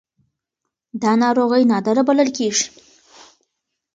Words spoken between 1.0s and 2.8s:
دا ناروغي نادره بلل کېږي.